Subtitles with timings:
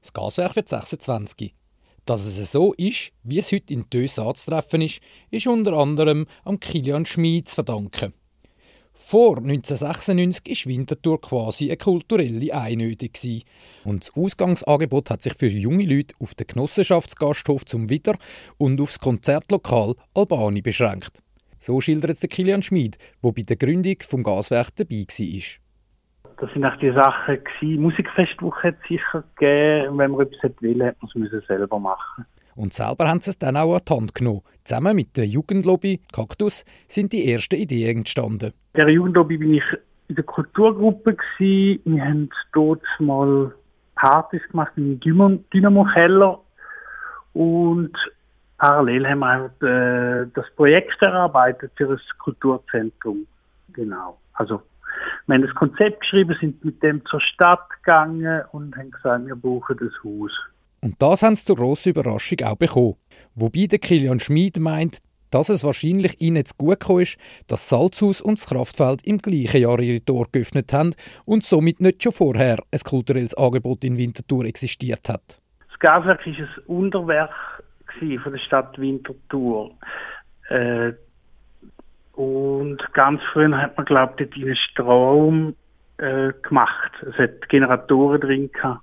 [0.00, 1.54] Das Gaswerk wird 26.
[2.04, 6.60] Dass es so ist, wie es heute in Tös anzutreffen ist, ist unter anderem am
[6.60, 8.12] Kilian Schmid zu verdanken.
[9.08, 13.08] Vor 1996 war Winterthur quasi eine kulturelle Einöde.
[13.84, 18.16] Und das Ausgangsangebot hat sich für junge Leute auf den Genossenschaftsgasthof zum Witter
[18.58, 21.22] und aufs Konzertlokal Albani beschränkt.
[21.60, 25.65] So schildert es Kilian Schmid, der bei der Gründung des Gaswerk dabei war.
[26.38, 27.82] Das sind auch die Sachen gewesen.
[27.82, 29.98] Musikfestwoche hat es sicher gegeben.
[29.98, 32.26] Wenn man etwas will, hat man es selber machen.
[32.54, 34.42] Und selber haben sie es dann auch an die Hand genommen.
[34.64, 38.52] Zusammen mit der Jugendlobby Kaktus sind die ersten Ideen entstanden.
[38.74, 39.64] In der Jugendlobby bin ich
[40.08, 41.80] in der Kulturgruppe gewesen.
[41.84, 43.52] Wir haben dort mal
[43.94, 46.40] Partys gemacht im Dynamo-Keller
[47.34, 47.92] und
[48.58, 53.26] parallel haben wir äh, das Projekt erarbeitet für das Kulturzentrum.
[53.72, 54.18] Genau.
[54.34, 54.62] Also
[55.26, 59.36] wir haben das Konzept geschrieben, sind mit dem zur Stadt gegangen und haben gesagt, wir
[59.36, 60.32] brauchen das Haus.
[60.82, 62.96] Und das haben sie zur grossen Überraschung auch bekommen.
[63.34, 64.98] Wobei der Kilian Schmid meint,
[65.30, 69.62] dass es wahrscheinlich ihnen zu gut gekommen ist, dass Salzhaus und das Kraftfeld im gleichen
[69.62, 74.44] Jahr ihre Tore geöffnet haben und somit nicht schon vorher ein kulturelles Angebot in Winterthur
[74.44, 75.40] existiert hat.
[75.68, 77.34] Das Gaswerk war ein Unterwerk
[78.22, 79.72] von der Stadt Winterthur.
[80.48, 80.92] Äh,
[82.16, 85.54] und ganz früh hat man, glaubt, dort einen Strom
[85.98, 86.92] äh, gemacht.
[87.02, 88.80] Es hat Generatoren drin gehabt.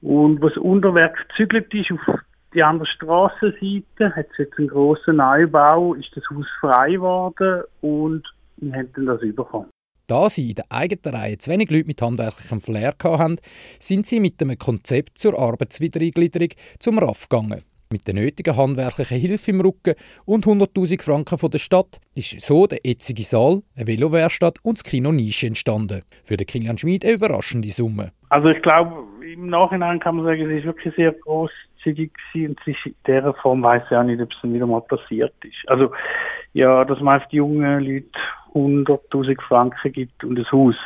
[0.00, 2.18] Und was Unterwerk gezügelt ist auf
[2.54, 8.22] die andere Strassenseite, hat es jetzt einen grossen Neubau, ist das Haus frei geworden und
[8.56, 9.70] wir haben dann das bekommen.
[10.06, 13.36] Da sie in der eigenen Reihe zu wenig Leute mit handwerklichem Flair hatten,
[13.78, 17.62] sind sie mit einem Konzept zur Arbeitswiedereingliederung zum RAF gegangen.
[17.92, 22.66] Mit der nötigen handwerklichen Hilfe im Rücken und 100.000 Franken von der Stadt ist so
[22.66, 26.00] der jetzige Saal, eine Velowerkstatt und das Kino Nische entstanden.
[26.24, 28.12] Für den Kilian Schmid eine überraschende Summe.
[28.30, 32.68] Also ich glaube, im Nachhinein kann man sagen, es ist wirklich sehr großzügig und es
[32.68, 35.68] ist in dieser Form weiß ich auch nicht, ob es dann wieder mal passiert ist.
[35.68, 35.92] Also
[36.54, 38.08] ja, dass man auf die jungen Leute
[38.54, 40.76] 100.000 Franken gibt und ein Haus.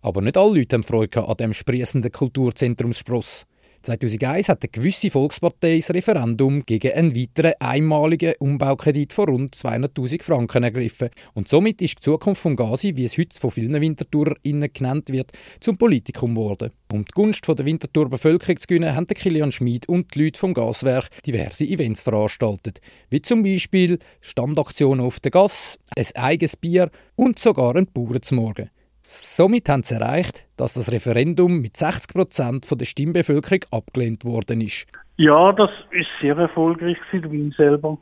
[0.00, 3.48] Aber nicht alle Leute haben Freude an dem sprießenden Kulturzentrumspross.
[3.84, 10.22] 2001 hat eine gewisse Volkspartei das Referendum gegen einen weiteren einmaligen Umbaukredit von rund 200.000
[10.22, 11.10] Franken ergriffen.
[11.34, 15.32] Und somit ist die Zukunft von Gazi, wie es heute von vielen WintertourerInnen genannt wird,
[15.60, 16.70] zum Politikum geworden.
[16.92, 20.54] Um die Gunst der Winterthur Bevölkerung zu gewinnen, haben Kilian Schmid und die Leute vom
[20.54, 22.80] Gaswerk diverse Events veranstaltet.
[23.10, 28.70] Wie zum Beispiel Standaktionen auf der Gas, ein eigenes Bier und sogar ein Bauernzmorgen.
[29.06, 34.86] Somit haben sie erreicht, dass das Referendum mit 60 Prozent der Stimmbevölkerung abgelehnt worden ist.
[35.18, 37.24] Ja, das ist sehr erfolgreich gewesen.
[37.24, 37.98] Ich bin selber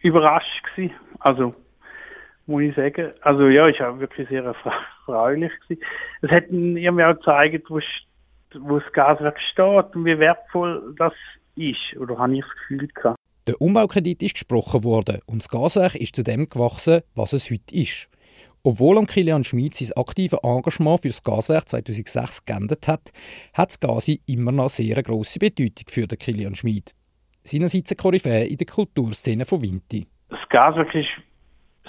[0.00, 0.92] überrascht gewesen.
[1.20, 1.54] Also
[2.46, 3.12] muss ich sagen.
[3.20, 5.82] Also ja, ist auch wirklich sehr erfreulich gewesen.
[6.22, 7.80] Es hat mir auch gezeigt, wo,
[8.58, 11.14] wo das Gaswerk steht und wie wertvoll das
[11.54, 11.96] ist.
[11.96, 13.16] Oder habe ich das Gefühl gehabt.
[13.46, 17.72] Der Umbaukredit ist gesprochen worden und das Gaswerk ist zu dem gewachsen, was es heute
[17.72, 18.10] ist.
[18.62, 23.10] Obwohl am Kilian Schmid sein aktives Engagement für das Gaswerk 2006 geendet hat,
[23.54, 26.94] hat Gasi immer noch sehr eine grosse Bedeutung für den Kilian Schmid.
[27.42, 30.06] Seinerseits ein Koryphäe in der Kulturszene von Vinti.
[30.28, 31.08] Das Gaswerk ist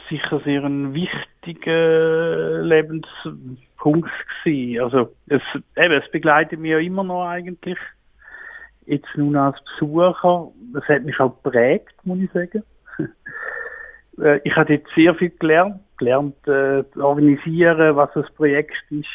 [0.09, 4.09] sicher sehr ein wichtiger Lebenspunkt
[4.43, 4.81] gewesen.
[4.81, 5.41] Also es,
[5.75, 7.77] eben, es begleitet mich ja immer noch eigentlich.
[8.85, 10.51] Jetzt nun als Besucher.
[10.73, 12.63] Das hat mich auch geprägt, muss ich sagen.
[14.21, 19.07] Äh, ich habe jetzt sehr viel gelernt gelernt äh, organisieren, was das Projekt ist,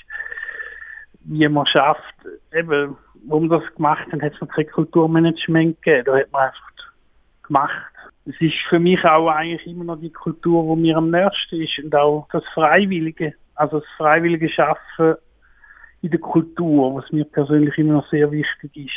[1.24, 2.14] wie man schafft.
[2.52, 2.96] Eben,
[3.26, 6.04] wo wir das gemacht haben, hat es noch kein Kulturmanagement gegeben.
[6.06, 6.72] Da hat man einfach
[7.42, 7.92] gemacht.
[8.24, 11.78] Es ist für mich auch eigentlich immer noch die Kultur, wo mir am nächsten ist
[11.82, 15.16] und auch das Freiwillige, also das freiwillige Schaffen
[16.02, 18.92] in der Kultur, was mir persönlich immer noch sehr wichtig ist.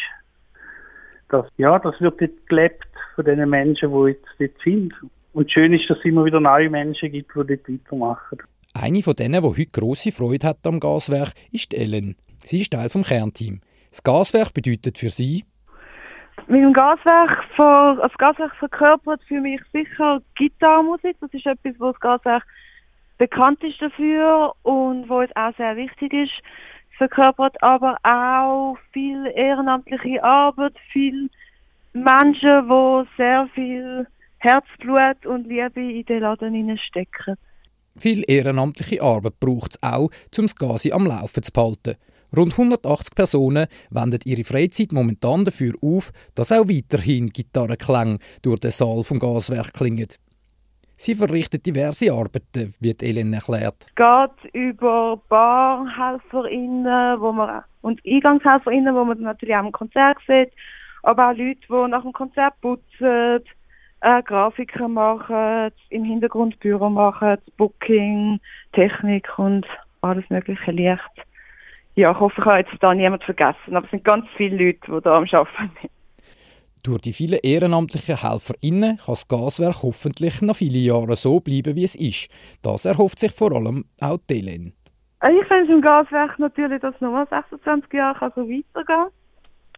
[1.30, 4.94] Das, ja, das wird jetzt gelebt von den Menschen, die jetzt dort sind.
[5.34, 8.40] Und schön ist, dass es immer wieder neue Menschen gibt, die dort weitermachen.
[8.74, 12.16] Eine von denen, die heute grosse Freude hat am Gaswerk, ist Ellen.
[12.44, 13.62] Sie ist Teil des Kernteams.
[13.92, 15.44] Das Gaswerk bedeutet für sie,
[16.48, 21.16] mit dem Gaswerk, für, das Gaswerk verkörpert für mich sicher Gitarrenmusik.
[21.22, 22.44] Das ist etwas, wo das Gaswerk
[23.20, 26.32] bekannt ist dafür und wo es auch sehr wichtig ist.
[26.92, 31.30] Es verkörpert aber auch viel ehrenamtliche Arbeit, viel
[31.94, 34.08] Menschen, die sehr viel
[34.40, 37.36] Herzblut und Liebe in den Laden stecken.
[37.98, 41.96] Viel ehrenamtliche Arbeit braucht es auch, um das Gasi am Laufen zu behalten.
[42.36, 48.72] Rund 180 Personen wenden ihre Freizeit momentan dafür auf, dass auch weiterhin Gitarrenklänge durch den
[48.72, 50.08] Saal vom Gaswerk klingen.
[50.96, 53.86] Sie verrichtet diverse Arbeiten, wie Ellen erklärt.
[53.88, 60.52] Es geht über BarhelferInnen wo man, und EingangshelferInnen, wo man natürlich auch im Konzert sieht,
[61.04, 63.42] aber auch Leute, die nach dem Konzert putzen,
[64.02, 68.40] äh, Grafiker machen, im Hintergrund Büro machen, Booking,
[68.74, 69.66] Technik und
[70.02, 71.02] alles mögliche Licht.
[71.96, 74.80] Ja, ich hoffe, ich habe jetzt da niemand vergessen, aber es sind ganz viele Leute,
[74.88, 75.92] die da am Arbeiten sind.
[76.84, 81.84] Durch die vielen ehrenamtlichen HelferInnen kann das Gaswerk hoffentlich noch viele Jahre so bleiben, wie
[81.84, 82.30] es ist.
[82.62, 84.74] Das erhofft sich vor allem auch Delen.
[85.24, 88.86] Ich wünsche im Gaswerk natürlich, dass es nochmal 26 Jahre so weitergehen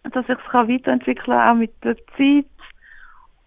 [0.04, 0.12] kann.
[0.12, 2.46] Dass ich es weiterentwickeln kann, auch mit der Zeit.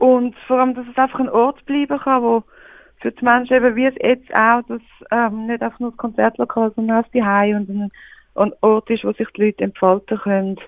[0.04, 2.42] Und vor allem, dass es einfach ein Ort bleiben kann, wo
[3.00, 6.72] für die Menschen eben wie es jetzt auch, dass ähm, nicht einfach nur das Konzertlokal,
[6.76, 7.88] sondern auch das Zuhause
[8.34, 10.60] und ein Ort ist, wo sich die Leute entfalten können